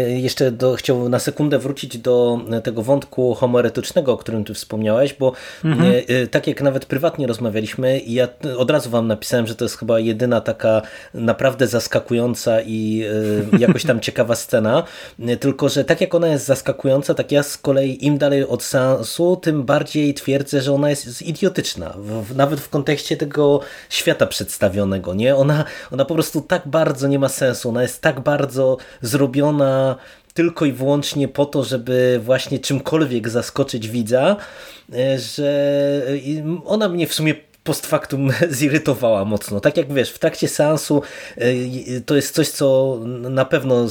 [0.06, 5.32] jeszcze do, chciał na sekundę wrócić do tego wątku homoeretycznego, o którym ty wspomniałeś, bo
[5.64, 5.94] mhm.
[6.30, 10.40] tak jak nawet prywatnie rozmawialiśmy, ja od razu wam napisałem, że to jest chyba jedyna
[10.40, 10.82] taka
[11.14, 13.04] naprawdę zaskakująca i
[13.58, 14.82] jakoś tam ciekawa scena,
[15.40, 19.36] tylko że tak jak ona jest zaskakująca, tak ja z kolei im dalej od sensu,
[19.36, 21.94] tym bardziej twierdzę, że ona jest idiotyczna.
[22.34, 25.36] Nawet w kontekście tego świata przedstawionego, nie?
[25.36, 29.96] Ona, ona po prostu tak bardzo nie ma sensu, ona jest tak bardzo zrobiona
[30.34, 34.36] tylko i wyłącznie po to, żeby właśnie czymkolwiek zaskoczyć widza,
[34.92, 36.02] e, że
[36.64, 37.34] ona mnie w sumie
[37.66, 39.60] post factum zirytowała mocno.
[39.60, 41.02] Tak jak wiesz, w trakcie seansu
[41.36, 41.50] e,
[42.06, 42.98] to jest coś, co
[43.30, 43.86] na pewno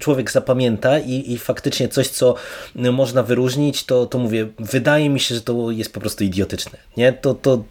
[0.00, 2.34] człowiek zapamięta i, i faktycznie coś, co
[2.74, 6.78] można wyróżnić, to, to mówię, wydaje mi się, że to jest po prostu idiotyczne.
[6.96, 7.12] Nie?
[7.12, 7.64] To, to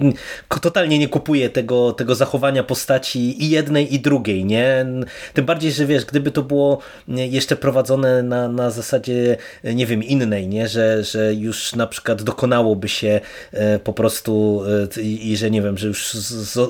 [0.61, 4.45] totalnie nie kupuję tego, tego zachowania postaci i jednej i drugiej.
[4.45, 4.85] Nie?
[5.33, 10.47] Tym bardziej, że wiesz, gdyby to było jeszcze prowadzone na, na zasadzie, nie wiem, innej,
[10.47, 10.67] nie?
[10.67, 13.21] Że, że już na przykład dokonałoby się
[13.51, 14.61] e, po prostu
[14.97, 16.13] e, i że nie wiem, że już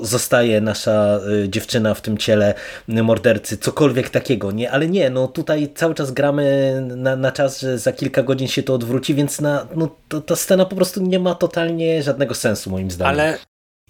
[0.02, 2.54] zostaje nasza y, dziewczyna w tym ciele
[2.88, 4.70] mordercy, cokolwiek takiego, nie?
[4.70, 8.62] Ale nie, no tutaj cały czas gramy na, na czas, że za kilka godzin się
[8.62, 12.70] to odwróci, więc na, no, to, ta scena po prostu nie ma totalnie żadnego sensu
[12.70, 13.20] moim zdaniem.
[13.20, 13.38] Ale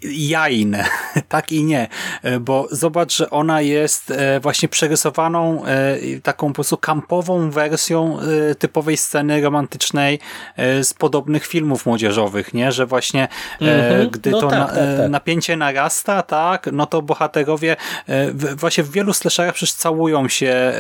[0.03, 0.85] jajne,
[1.29, 1.89] tak i nie,
[2.23, 8.19] e, bo zobacz, że ona jest e, właśnie przerysowaną e, taką po prostu kampową wersją
[8.59, 10.19] typowej sceny romantycznej
[10.83, 13.29] z podobnych filmów młodzieżowych, nie, że właśnie
[13.61, 14.11] mm -hmm.
[14.11, 15.11] gdy no to tak, na, tak, tak.
[15.11, 17.77] napięcie narasta, tak, no to bohaterowie
[18.57, 20.73] właśnie w wielu slasherach przecież całują się,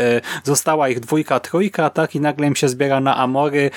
[0.45, 3.71] została ich dwójka, trójka, tak, i nagle im się zbiera na amory,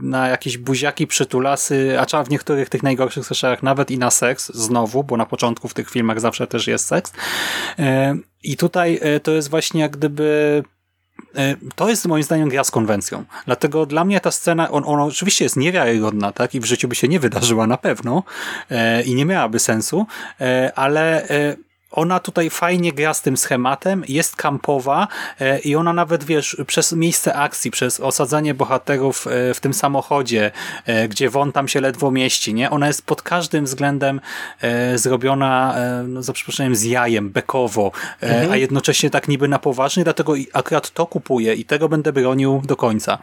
[0.00, 4.52] na jakieś buziaki, przytulasy, a trzeba w niektórych tych najgorszych slasherach nawet i na seks,
[4.54, 7.12] znowu, bo na początku w tych filmach zawsze też jest seks.
[7.78, 10.62] E, I tutaj e, to jest właśnie jak gdyby
[11.34, 13.24] e, to jest moim zdaniem gra z konwencją.
[13.46, 16.54] Dlatego dla mnie ta scena, on, ona oczywiście jest niewiarygodna, tak?
[16.54, 18.22] I w życiu by się nie wydarzyła na pewno
[19.04, 20.06] i nie miałaby sensu,
[20.74, 21.28] ale
[21.90, 25.08] ona tutaj fajnie gra z tym schematem, jest kampowa
[25.40, 30.50] e, i ona nawet, wiesz, przez miejsce akcji, przez osadzanie bohaterów e, w tym samochodzie,
[30.86, 32.70] e, gdzie won tam się ledwo mieści, nie?
[32.70, 34.20] Ona jest pod każdym względem
[34.94, 35.74] zrobiona,
[36.08, 38.52] no, za przeproszeniem, z jajem, bekowo, mhm.
[38.52, 42.76] a jednocześnie tak niby na poważnie, dlatego akurat to kupuję i tego będę bronił do
[42.76, 43.18] końca.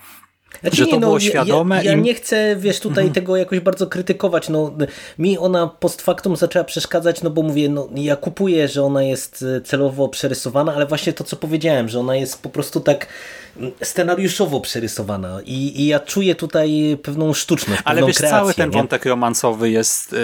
[0.61, 1.75] Znaczy, że to nie, no, było świadome.
[1.75, 3.13] Ja, ja, nie chcę, wiesz, tutaj mhm.
[3.13, 4.49] tego jakoś bardzo krytykować.
[4.49, 4.73] No,
[5.19, 9.45] mi ona post factum zaczęła przeszkadzać, no bo mówię, no, ja kupuję, że ona jest
[9.57, 13.07] e, celowo przerysowana, ale właśnie to, co powiedziałem, że ona jest po prostu tak
[13.57, 18.69] mm, scenariuszowo przerysowana i, i ja czuję tutaj pewną sztuczność, Ale wiesz, kreację, cały ten
[18.69, 18.77] nie?
[18.77, 20.17] wątek romansowy jest, e,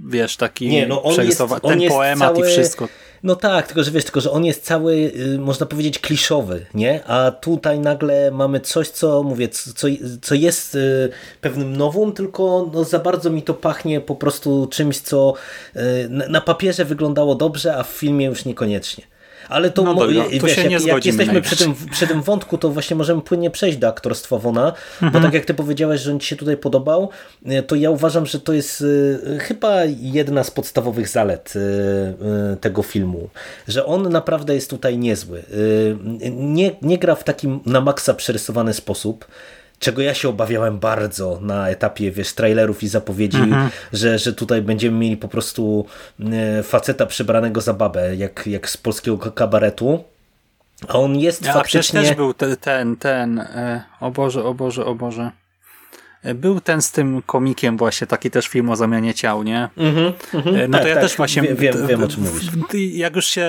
[0.00, 2.48] wiesz, taki nie, no, on przerysowany, ten poemat cały...
[2.48, 2.88] i wszystko.
[3.22, 7.04] No tak, tylko że wiesz, tylko że on jest cały, y, można powiedzieć, kliszowy, nie?
[7.04, 9.86] A tutaj nagle mamy coś, co mówię, co,
[10.22, 11.08] co jest y,
[11.40, 15.34] pewnym nowum, tylko no za bardzo mi to pachnie po prostu czymś, co
[15.76, 19.11] y, na papierze wyglądało dobrze, a w filmie już niekoniecznie.
[19.48, 22.68] Ale to, no, dobra, wiesz, się jak, jak jesteśmy przy tym, przy tym wątku, to
[22.68, 25.12] właśnie możemy płynnie przejść do aktorstwa Wona, mhm.
[25.12, 27.10] bo tak jak ty powiedziałeś, że on ci się tutaj podobał,
[27.46, 28.84] e, to ja uważam, że to jest
[29.36, 33.28] e, chyba jedna z podstawowych zalet e, tego filmu,
[33.68, 35.42] że on naprawdę jest tutaj niezły.
[36.30, 39.26] Nie, nie gra w takim na maksa przerysowany sposób,
[39.82, 43.70] czego ja się obawiałem bardzo na etapie wiesz, trailerów i zapowiedzi, mhm.
[43.92, 45.86] że, że tutaj będziemy mieli po prostu
[46.32, 50.04] e, faceta przybranego za babę, jak, jak z polskiego kabaretu.
[50.88, 52.08] A on jest A przecież faktycznie...
[52.08, 55.30] też był te, ten, ten, e, o Boże, o Boże, o Boże.
[56.34, 59.68] Był ten z tym komikiem właśnie, taki też film o zamianie ciał, nie?
[59.76, 60.56] Mhm, mhm.
[60.56, 61.42] E, No Tak, to ja tak, też właśnie...
[61.42, 62.46] Wiem, wiem, wiem o czym mówisz.
[62.92, 63.42] Jak już się,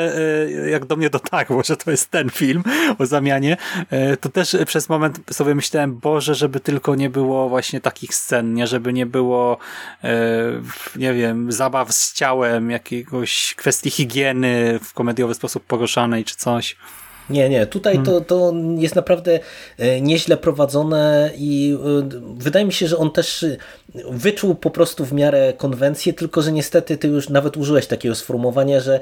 [0.65, 2.63] e, jak do mnie dotarło, że to jest ten film
[2.99, 3.57] o zamianie,
[3.89, 8.53] e, to też przez moment sobie myślałem, Boże, żeby tylko nie było właśnie takich scen,
[8.53, 8.67] nie?
[8.67, 9.57] Żeby nie było,
[10.95, 16.75] nie wiem, zabaw z ciałem, jakiegoś kwestii higieny w komediowy sposób poruszanej czy coś.
[17.29, 18.25] Nie, nie, tutaj to, Hmm.
[18.25, 19.39] to jest naprawdę
[19.77, 23.57] e, nieźle prowadzone i e, wydaje mi się, że on też e,
[24.11, 28.79] wyczuł po prostu w miarę konwencję, tylko że niestety ty już nawet użyłeś takiego sformułowania,
[28.79, 28.99] że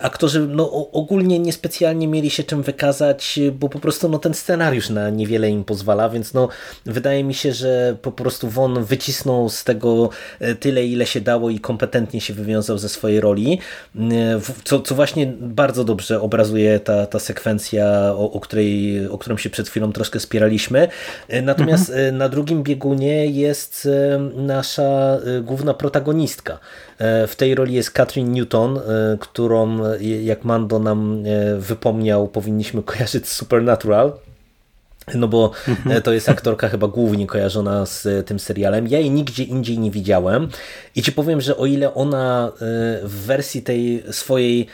[0.00, 5.10] aktorzy no, ogólnie niespecjalnie mieli się czym wykazać, bo po prostu no, ten scenariusz na
[5.10, 6.48] niewiele im pozwala, więc no,
[6.86, 10.10] wydaje mi się, że po prostu Won wycisnął z tego
[10.60, 13.58] tyle, ile się dało i kompetentnie się wywiązał ze swojej roli,
[14.64, 17.61] co, co właśnie bardzo dobrze obrazuje ta, ta sekwencja,
[18.16, 20.88] o, o, której, o którą się przed chwilą troszkę spieraliśmy.
[21.28, 26.58] E, Natomiast e, na drugim biegunie jest e, nasza główna protagonistka.
[27.26, 28.80] W tej roli jest Katrin Newton,
[29.20, 29.78] którą,
[30.22, 31.24] jak Mando nam
[31.58, 34.12] wypomniał, powinniśmy kojarzyć z Supernatural.
[35.14, 35.50] No bo
[36.04, 38.88] to jest aktorka chyba głównie kojarzona z tym serialem.
[38.88, 40.48] Ja jej nigdzie indziej nie widziałem
[40.96, 42.52] i ci powiem, że o ile ona
[43.02, 44.66] w wersji tej swojej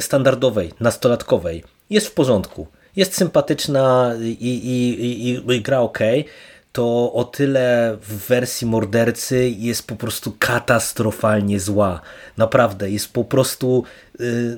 [0.00, 2.66] standardowej, nastolatkowej jest w porządku,
[2.96, 5.98] jest sympatyczna i, i, i, i, gra ok,
[6.72, 12.00] to o tyle w wersji mordercy jest po prostu katastrofalnie zła.
[12.36, 13.84] Naprawdę, jest po prostu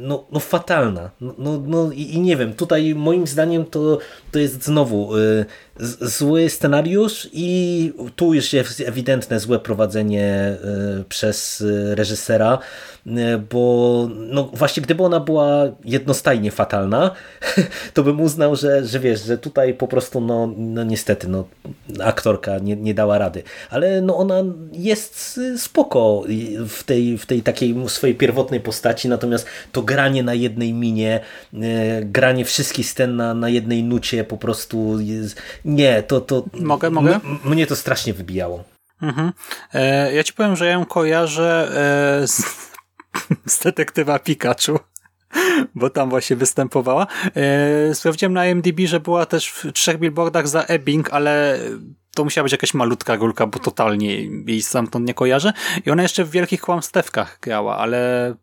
[0.00, 1.10] no, no fatalna.
[1.20, 3.98] No, no, no i, i nie wiem, tutaj moim zdaniem to,
[4.32, 5.44] to jest znowu y,
[6.00, 10.56] zły scenariusz i tu już jest ewidentne złe prowadzenie
[11.00, 12.58] y, przez y, reżysera,
[13.06, 13.12] y,
[13.50, 17.10] bo no właśnie gdyby ona była jednostajnie fatalna,
[17.94, 21.44] to bym uznał, że, że wiesz, że tutaj po prostu no, no niestety no,
[22.04, 23.42] aktorka nie, nie dała rady.
[23.70, 24.42] Ale no ona
[24.72, 26.22] jest y, spoko
[26.68, 31.20] w tej, w tej takiej swojej pierwotnej postaci, natomiast to granie na jednej minie,
[31.54, 31.58] y,
[32.04, 37.20] granie wszystkich scen na, na jednej nucie po prostu jest, nie, to, to Mogę, mogę?
[37.44, 38.64] Mnie to strasznie wybijało.
[39.02, 39.32] Mhm.
[39.74, 41.68] E, ja ci powiem, że ja ją kojarzę
[42.22, 42.42] e, z,
[43.52, 44.78] z detektywa Pikachu,
[45.74, 47.06] bo tam właśnie występowała.
[47.36, 51.58] E, sprawdziłem na IMDb, że była też w trzech billboardach za Ebbing, ale
[52.14, 55.52] to musiała być jakaś malutka rolka, bo totalnie jej stamtąd nie kojarzę.
[55.86, 58.34] I ona jeszcze w Wielkich Kłamstewkach grała, ale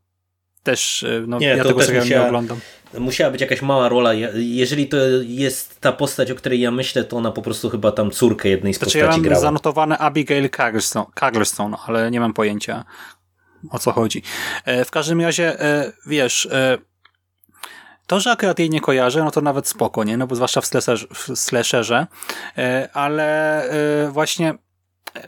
[0.64, 2.60] też e, no, Nie, ja to tego też musiała- nie oglądam.
[3.00, 4.14] Musiała być jakaś mała rola.
[4.14, 7.92] Ja- Jeżeli to jest ta postać, o której ja myślę, to ona po prostu chyba
[7.92, 9.42] tam córkę jednej z Znaczy ja postaci mam grała.
[9.42, 10.50] zanotowane Abigail
[11.20, 12.86] Carlstone, ale nie mam pojęcia
[13.70, 14.24] o co chodzi.
[14.66, 16.48] E, w każdym razie, e, wiesz,
[18.08, 20.18] to, że akurat jej nie kojarzę, no to nawet spoko, nie?
[20.18, 22.08] No bo zwłaszcza w slasherze, w slasherze
[22.94, 23.64] ale
[24.12, 24.54] właśnie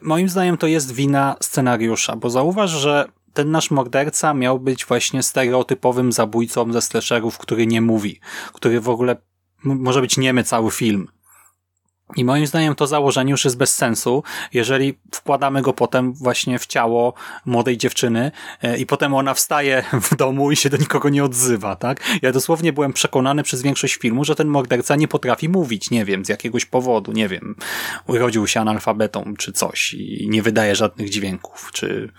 [0.02, 5.24] moim zdaniem to jest wina scenariusza, bo zauważ, że ten nasz morderca miał być właśnie
[5.24, 8.19] stereotypowym zabójcą ze slasherów, który nie mówi,
[8.54, 9.15] który w ogóle
[9.63, 11.08] może być niemy cały film.
[12.15, 16.65] I moim zdaniem to założenie już jest bez sensu, jeżeli wkładamy go potem właśnie w
[16.65, 17.13] ciało
[17.46, 21.76] młodej dziewczyny e, i potem ona wstaje w domu i się do nikogo nie odzywa,
[21.76, 22.00] tak?
[22.22, 26.26] Ja dosłownie byłem przekonany przez większość filmu, że ten morderca nie potrafi mówić, nie wiem,
[26.26, 27.56] z jakiegoś powodu, nie wiem,
[28.08, 32.12] urodził się analfabetą czy coś i nie wydaje żadnych dźwięków, czy,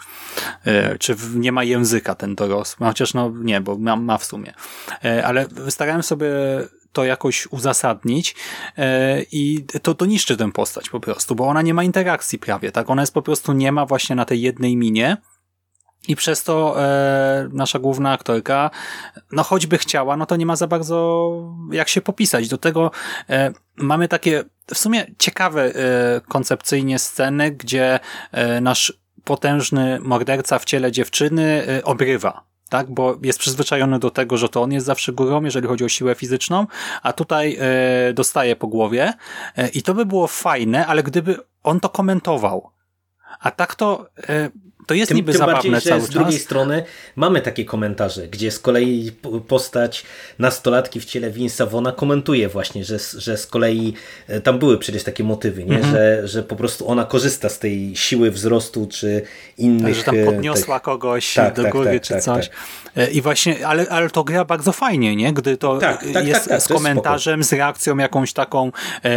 [0.64, 4.54] e, czy nie ma języka ten dorosły, chociaż no nie, bo ma, ma w sumie.
[5.04, 6.28] E, Ale starałem sobie
[6.96, 8.34] to jakoś uzasadnić
[8.78, 12.72] e, i to, to niszczy tę postać po prostu, bo ona nie ma interakcji prawie,
[12.72, 12.90] tak?
[12.90, 15.16] Ona jest po prostu nie ma właśnie na tej jednej minie
[16.08, 18.70] i przez to e, nasza główna aktorka,
[19.32, 21.30] no choćby chciała, no to nie ma za bardzo
[21.72, 22.48] jak się popisać.
[22.48, 22.90] Do tego
[23.30, 25.72] e, mamy takie w sumie ciekawe e,
[26.28, 28.00] koncepcyjnie sceny, gdzie
[28.32, 28.92] e, nasz
[29.24, 32.55] potężny morderca w ciele dziewczyny e, obrywa.
[32.68, 35.88] Tak, bo jest przyzwyczajony do tego, że to on jest zawsze górą, jeżeli chodzi o
[35.88, 36.66] siłę fizyczną,
[37.02, 39.12] a tutaj e, dostaje po głowie
[39.56, 42.70] e, i to by było fajne, ale gdyby on to komentował.
[43.40, 44.50] A tak to, e,
[44.86, 46.42] to jest Tym, niby tym zabawne bardziej, że cały z drugiej czas.
[46.42, 46.82] strony
[47.16, 49.12] mamy takie komentarze, gdzie z kolei
[49.48, 50.04] postać
[50.38, 53.94] nastolatki w ciele Vince'a Vona komentuje właśnie, że, że z kolei
[54.28, 55.76] e, tam były przecież takie motywy, nie?
[55.76, 55.94] Mhm.
[55.94, 59.22] Że, że po prostu ona korzysta z tej siły wzrostu czy
[59.58, 59.86] innych...
[59.86, 62.50] Tak, że tam e, podniosła tych- kogoś Tak, do tak, góry tak, czy tak, coś.
[62.96, 65.32] E, I właśnie, ale, ale to gra bardzo fajnie, nie?
[65.32, 68.72] Gdy to Tak, tak, tak, jest tak, to jest z komentarzem, z reakcją jakąś taką,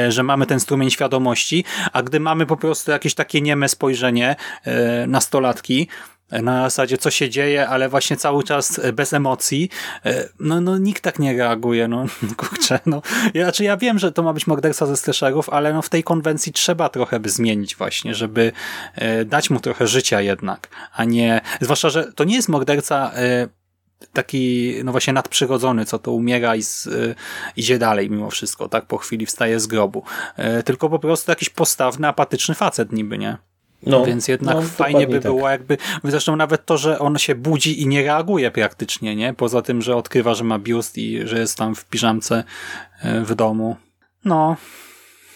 [0.10, 5.08] że mamy ten strumień świadomości, a gdy mamy po prostu jakieś takie nieme spojrzenie e,
[6.31, 9.69] na zasadzie co się dzieje, ale właśnie cały czas bez emocji,
[10.39, 12.05] no, no nikt tak nie reaguje, no
[12.37, 13.01] kurczę, no.
[13.33, 16.03] Ja, znaczy ja wiem, że to ma być morderca ze slasherów, ale no w tej
[16.03, 18.51] konwencji trzeba trochę by zmienić właśnie, żeby
[19.25, 23.11] dać mu trochę życia jednak, a nie, zwłaszcza, że to nie jest morderca
[24.13, 27.15] taki, no właśnie nadprzyrodzony, co to umiera i z, y,
[27.55, 28.85] idzie dalej mimo wszystko, tak?
[28.85, 30.03] Po chwili wstaje z grobu.
[30.59, 33.37] Y, tylko po prostu jakiś postawny, apatyczny facet niby, nie?
[33.85, 35.21] No, Więc jednak no, fajnie by tak.
[35.21, 39.33] było jakby, zresztą nawet to, że on się budzi i nie reaguje praktycznie, nie?
[39.33, 42.43] Poza tym, że odkrywa, że ma biust i że jest tam w piżamce
[43.05, 43.75] y, w domu.
[44.25, 44.57] No,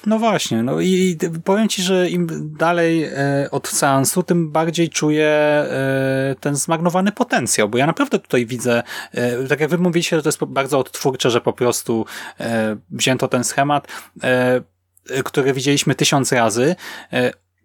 [0.06, 2.27] no właśnie, no i powiem ci, że im
[2.58, 8.45] dalej e, od seansu, tym bardziej czuję e, ten zmagnowany potencjał, bo ja naprawdę tutaj
[8.45, 12.06] widzę, e, tak jak wy mówiliście, że to jest bardzo odtwórcze, że po prostu
[12.39, 13.88] e, wzięto ten schemat,
[14.23, 14.62] e,
[15.23, 16.75] który widzieliśmy tysiąc razy.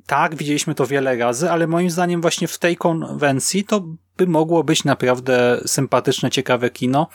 [0.08, 3.84] Tak, widzieliśmy to wiele razy, ale moim zdaniem właśnie w tej konwencji to
[4.16, 7.08] by mogło być naprawdę sympatyczne, ciekawe kino,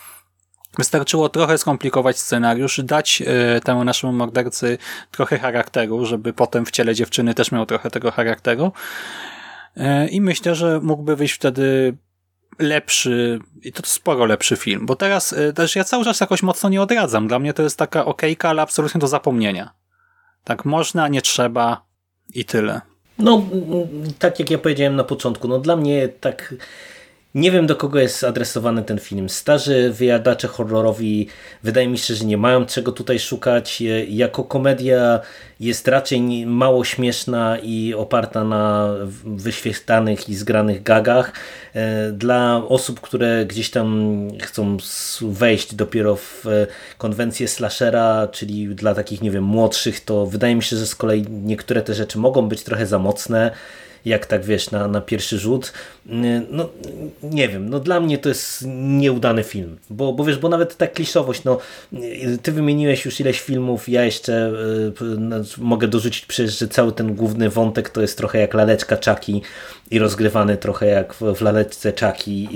[0.78, 3.22] Wystarczyło trochę skomplikować scenariusz, dać
[3.56, 4.78] y, temu naszemu mordercy
[5.10, 8.72] trochę charakteru, żeby potem w ciele dziewczyny też miał trochę tego charakteru.
[9.76, 11.96] Y, I myślę, że mógłby wyjść wtedy
[12.58, 16.68] lepszy, i to sporo lepszy film, bo teraz y, też ja cały czas jakoś mocno
[16.68, 17.28] nie odradzam.
[17.28, 19.70] Dla mnie to jest taka okejka, ale absolutnie do zapomnienia.
[20.44, 21.93] Tak można, nie trzeba
[22.34, 22.80] i tyle.
[23.18, 23.46] No,
[24.18, 26.54] tak jak ja powiedziałem na początku, no dla mnie tak
[27.34, 29.28] nie wiem do kogo jest adresowany ten film.
[29.28, 31.28] Starzy wyjadacze horrorowi
[31.62, 33.82] wydaje mi się, że nie mają czego tutaj szukać.
[34.08, 35.20] Jako komedia
[35.60, 38.94] jest raczej mało śmieszna i oparta na
[39.24, 41.32] wyświetlanych i zgranych gagach.
[41.74, 44.76] E, dla osób, które gdzieś tam chcą
[45.22, 46.66] wejść dopiero w e,
[46.98, 51.24] konwencję slashera, czyli dla takich, nie wiem, młodszych, to wydaje mi się, że z kolei
[51.28, 53.50] niektóre te rzeczy mogą być trochę za mocne
[54.04, 55.72] jak tak wiesz, na, na pierwszy rzut.
[56.50, 56.68] No
[57.22, 60.86] nie wiem, no dla mnie to jest nieudany film, bo, bo wiesz, bo nawet ta
[60.86, 61.58] kliszowość, no
[62.42, 64.52] ty wymieniłeś już ileś filmów, ja jeszcze
[65.58, 69.42] y, mogę dorzucić przecież, że cały ten główny wątek to jest trochę jak laleczka czaki
[69.90, 72.48] i rozgrywany trochę jak w, w laleczce czaki.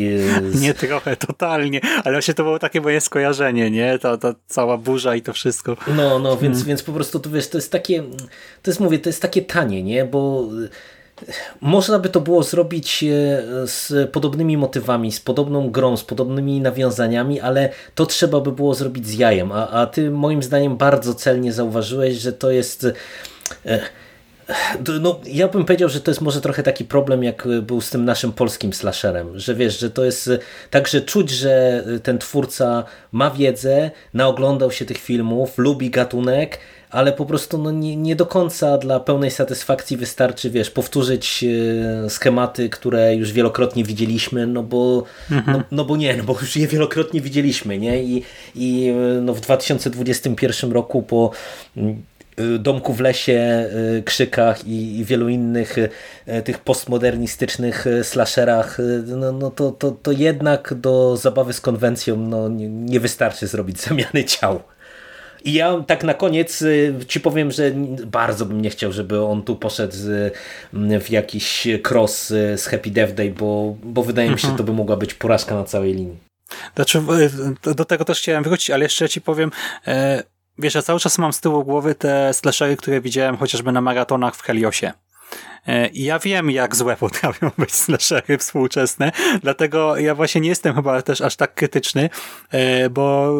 [0.52, 0.60] Z...
[0.62, 3.98] Nie trochę, totalnie, ale właśnie to było takie moje skojarzenie, nie?
[3.98, 5.76] Ta, ta cała burza i to wszystko.
[5.96, 6.68] No, no, więc, hmm.
[6.68, 8.02] więc po prostu to wiesz, to jest takie,
[8.62, 10.04] to jest mówię, to jest takie tanie, nie?
[10.04, 10.48] Bo
[11.60, 13.06] można by to było zrobić e,
[13.66, 19.06] z podobnymi motywami, z podobną grą, z podobnymi nawiązaniami, ale to trzeba by było zrobić
[19.06, 19.52] z jajem.
[19.52, 22.86] A, a ty moim zdaniem bardzo celnie zauważyłeś, że to jest.
[23.66, 23.80] E,
[25.00, 28.04] no, ja bym powiedział, że to jest może trochę taki problem, jak był z tym
[28.04, 30.30] naszym polskim slasherem, że wiesz, że to jest
[30.70, 36.58] tak, że czuć, że ten twórca ma wiedzę, naoglądał się tych filmów, lubi gatunek,
[36.90, 41.44] ale po prostu no, nie, nie do końca dla pełnej satysfakcji wystarczy, wiesz, powtórzyć
[42.04, 45.56] e, schematy, które już wielokrotnie widzieliśmy, no bo, mhm.
[45.56, 48.02] no, no, bo nie, no bo już je wielokrotnie widzieliśmy, nie?
[48.02, 48.22] I,
[48.54, 51.30] i e, no, w 2021 roku po
[51.76, 52.02] mm,
[52.36, 53.70] e, Domku w lesie,
[54.04, 55.76] Krzykach i, i wielu innych
[56.44, 62.68] tych postmodernistycznych slasherach, no, no to, to, to jednak do zabawy z konwencją no, nie,
[62.68, 64.60] nie wystarczy zrobić zamiany ciał.
[65.44, 67.70] I ja tak na koniec y, ci powiem, że
[68.06, 69.96] bardzo bym nie chciał, żeby on tu poszedł
[71.00, 74.64] w jakiś cross y, z Happy Death Day, bo, bo wydaje mi się, że to
[74.64, 76.16] by mogła być porażka na całej linii.
[76.74, 77.02] Znaczy,
[77.66, 79.50] y, do tego też chciałem wrócić, ale jeszcze ci powiem,
[79.86, 80.22] e,
[80.58, 84.36] wiesz, ja cały czas mam z tyłu głowy te slashery, które widziałem chociażby na maratonach
[84.36, 84.92] w Heliosie.
[85.68, 91.02] E, ja wiem, jak złe potrafią być slashery współczesne, dlatego ja właśnie nie jestem chyba
[91.02, 92.10] też aż tak krytyczny,
[92.50, 93.32] e, bo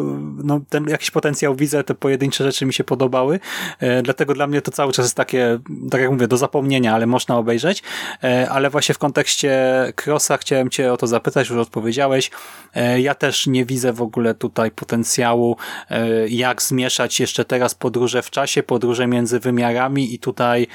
[0.43, 3.39] no, ten jakiś potencjał widzę, te pojedyncze rzeczy mi się podobały,
[3.79, 5.59] e, dlatego dla mnie to cały czas jest takie,
[5.91, 7.83] tak jak mówię, do zapomnienia, ale można obejrzeć,
[8.49, 9.59] ale właśnie w kontekście
[10.05, 12.31] Crossa chciałem cię o to zapytać, już odpowiedziałeś.
[12.97, 15.57] Ja też nie widzę w ogóle tutaj potencjału,
[16.29, 20.67] jak zmieszać jeszcze teraz podróże w czasie, podróże między wymiarami i tutaj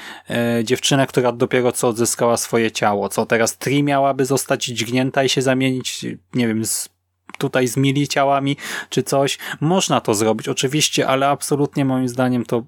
[0.63, 3.09] dziewczynę, która dopiero co odzyskała swoje ciało.
[3.09, 6.89] Co teraz Tri miałaby zostać dźgnięta i się zamienić, nie wiem, z
[7.37, 8.57] tutaj z mili ciałami,
[8.89, 9.37] czy coś.
[9.61, 12.63] Można to zrobić, oczywiście, ale absolutnie moim zdaniem to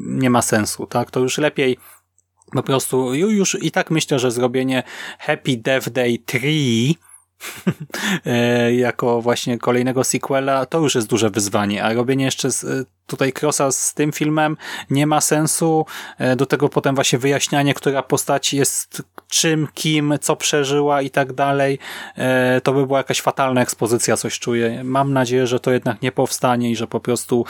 [0.00, 1.10] nie ma sensu, tak?
[1.10, 1.76] To już lepiej
[2.52, 4.82] po prostu, już i tak myślę, że zrobienie
[5.18, 6.38] Happy Death Day 3
[8.26, 12.84] E, jako właśnie kolejnego sequela, to już jest duże wyzwanie, a robienie jeszcze z, e,
[13.10, 14.56] tutaj crossa z tym filmem
[14.90, 15.86] nie ma sensu,
[16.18, 21.32] e, do tego potem właśnie wyjaśnianie, która postać jest czym, kim, co przeżyła i tak
[21.32, 21.78] dalej,
[22.62, 24.84] to by była jakaś fatalna ekspozycja, coś czuję.
[24.84, 27.44] Mam nadzieję, że to jednak nie powstanie i że po prostu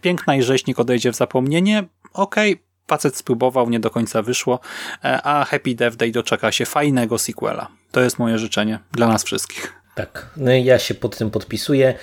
[0.00, 1.84] piękna i rzeźnik odejdzie w zapomnienie.
[2.12, 4.60] Okej, okay, facet spróbował, nie do końca wyszło,
[5.02, 7.68] a Happy Death Day doczeka się fajnego sequela.
[7.90, 9.72] To jest moje życzenie dla nas wszystkich.
[9.94, 11.94] Tak, no ja się pod tym podpisuję.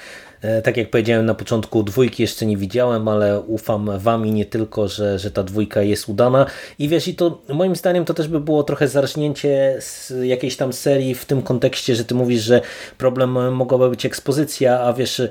[0.41, 4.45] E, tak jak powiedziałem na początku, dwójki jeszcze nie widziałem, ale ufam wam i nie
[4.45, 6.45] tylko, że, że ta dwójka jest udana.
[6.79, 10.73] I wiesz, i to moim zdaniem to też by było trochę zarżnięcie z jakiejś tam
[10.73, 12.61] serii w tym kontekście, że ty mówisz, że
[12.97, 15.21] problem mogłaby być ekspozycja, a wiesz,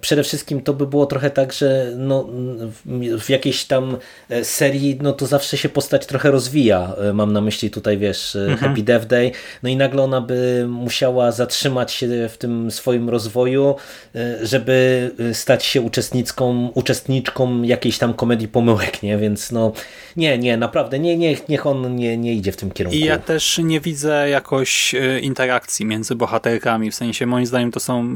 [0.00, 2.28] przede wszystkim to by było trochę tak, że no,
[3.20, 3.96] w jakiejś tam
[4.30, 6.94] e, serii, no to zawsze się postać trochę rozwija.
[6.98, 8.58] E, mam na myśli tutaj, wiesz, mhm.
[8.58, 9.32] Happy Death Day.
[9.62, 13.74] No i nagle ona by musiała zatrzymać się w tym swoim rozwoju,
[14.50, 19.18] żeby y, stać się uczestniczką, uczestniczką jakiejś tam komedii pomyłek, nie?
[19.18, 19.72] Więc no
[20.16, 22.98] nie, nie, naprawdę, nie, nie, niech on nie, nie idzie w tym kierunku.
[22.98, 27.80] I ja też nie widzę jakoś y, interakcji między bohaterkami, w sensie moim zdaniem to
[27.80, 28.14] są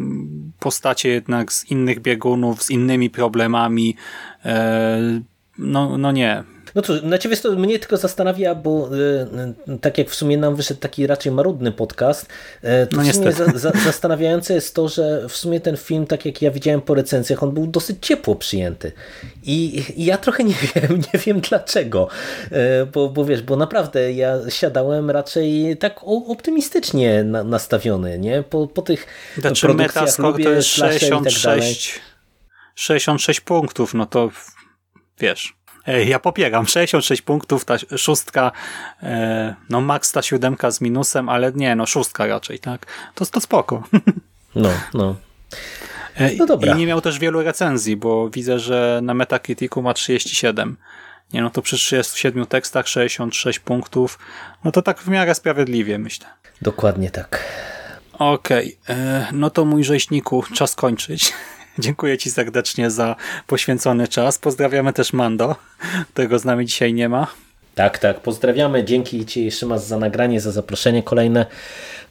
[0.60, 3.96] postacie jednak z innych biegunów, z innymi problemami,
[4.44, 5.20] e,
[5.58, 6.44] no, no nie,
[6.74, 8.90] no cóż, na ciebie to mnie tylko zastanawia, bo
[9.68, 12.26] y, tak jak w sumie nam wyszedł taki raczej marudny podcast,
[12.64, 16.06] y, to no w sumie za, za, zastanawiające jest to, że w sumie ten film,
[16.06, 18.92] tak jak ja widziałem po recenzjach, on był dosyć ciepło przyjęty.
[19.42, 22.08] I, i ja trochę nie wiem, nie wiem dlaczego.
[22.52, 28.42] Y, bo, bo wiesz, bo naprawdę ja siadałem raczej tak optymistycznie na, nastawiony, nie?
[28.42, 29.06] Po, po tych
[29.38, 32.02] znaczy, produkcjach lubię to jest 66, tak
[32.74, 34.30] 66 punktów, no to
[35.20, 36.66] wiesz ja popieram.
[36.66, 38.52] 66 punktów, ta szóstka,
[39.02, 42.86] e, no max ta siódemka z minusem, ale nie, no szóstka raczej, tak?
[43.14, 43.82] To, to spoko.
[44.56, 45.16] No, no.
[46.16, 46.74] E, no dobra.
[46.74, 50.76] I nie miał też wielu recenzji, bo widzę, że na Metacriticu ma 37.
[51.32, 54.18] Nie, no to przy 37 tekstach 66 punktów,
[54.64, 56.26] no to tak w miarę sprawiedliwie, myślę.
[56.62, 57.44] Dokładnie tak.
[58.12, 58.96] Okej, okay.
[58.96, 61.32] E, no to mój rzeźniku, czas kończyć.
[61.78, 63.16] Dziękuję Ci serdecznie za
[63.46, 64.38] poświęcony czas.
[64.38, 65.56] Pozdrawiamy też Mando,
[66.12, 67.26] którego z nami dzisiaj nie ma.
[67.74, 68.84] Tak, tak, pozdrawiamy.
[68.84, 71.46] Dzięki Ci raz za nagranie, za zaproszenie kolejne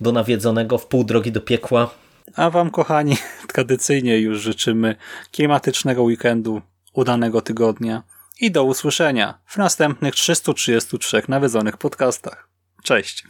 [0.01, 1.89] do nawiedzonego w pół drogi do piekła.
[2.35, 3.17] A Wam, kochani,
[3.53, 4.95] tradycyjnie już życzymy
[5.31, 6.61] klimatycznego weekendu,
[6.93, 8.03] udanego tygodnia
[8.39, 12.49] i do usłyszenia w następnych 333 nawiedzonych podcastach.
[12.83, 13.23] Cześć!